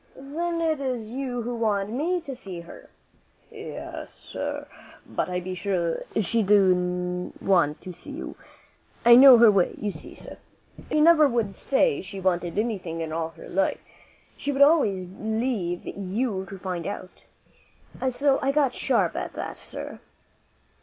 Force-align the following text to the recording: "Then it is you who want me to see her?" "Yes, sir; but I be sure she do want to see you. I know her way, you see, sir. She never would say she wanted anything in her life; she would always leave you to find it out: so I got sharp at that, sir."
"Then 0.17 0.61
it 0.61 0.81
is 0.81 1.09
you 1.11 1.43
who 1.43 1.53
want 1.55 1.91
me 1.91 2.19
to 2.21 2.35
see 2.35 2.61
her?" 2.61 2.89
"Yes, 3.51 4.11
sir; 4.11 4.67
but 5.05 5.29
I 5.29 5.39
be 5.39 5.53
sure 5.53 6.01
she 6.19 6.41
do 6.41 7.31
want 7.39 7.81
to 7.81 7.93
see 7.93 8.09
you. 8.13 8.35
I 9.05 9.15
know 9.15 9.37
her 9.37 9.51
way, 9.51 9.75
you 9.79 9.91
see, 9.91 10.15
sir. 10.15 10.37
She 10.89 11.01
never 11.01 11.27
would 11.27 11.55
say 11.55 12.01
she 12.01 12.19
wanted 12.19 12.57
anything 12.57 12.99
in 12.99 13.11
her 13.11 13.47
life; 13.47 13.79
she 14.37 14.51
would 14.51 14.63
always 14.63 15.05
leave 15.19 15.85
you 15.85 16.47
to 16.49 16.57
find 16.57 16.87
it 16.87 16.89
out: 16.89 17.25
so 18.11 18.39
I 18.41 18.51
got 18.51 18.73
sharp 18.73 19.15
at 19.15 19.33
that, 19.33 19.59
sir." 19.59 19.99